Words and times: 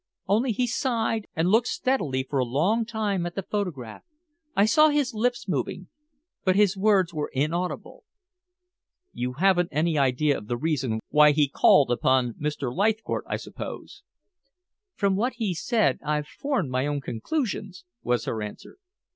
Only 0.27 0.51
he 0.51 0.65
sighed, 0.65 1.27
and 1.35 1.49
looked 1.51 1.67
steadily 1.67 2.23
for 2.27 2.39
a 2.39 2.43
long 2.43 2.85
time 2.85 3.27
at 3.27 3.35
the 3.35 3.43
photograph. 3.43 4.01
I 4.55 4.65
saw 4.65 4.89
his 4.89 5.13
lips 5.13 5.47
moving, 5.47 5.89
but 6.43 6.55
his 6.55 6.75
words 6.75 7.13
were 7.13 7.29
inaudible." 7.35 8.03
"You 9.13 9.33
haven't 9.33 9.69
any 9.71 9.99
idea 9.99 10.35
of 10.39 10.47
the 10.47 10.57
reason 10.57 11.01
why 11.09 11.33
he 11.33 11.47
called 11.47 11.91
upon 11.91 12.33
Mr. 12.33 12.75
Leithcourt, 12.75 13.25
I 13.27 13.37
suppose?" 13.37 14.01
"From 14.95 15.15
what 15.15 15.33
he 15.33 15.53
said, 15.53 15.99
I've 16.03 16.25
formed 16.25 16.71
my 16.71 16.87
own 16.87 16.99
conclusions," 17.01 17.85
was 18.01 18.25
her 18.25 18.41
answer. 18.41 18.79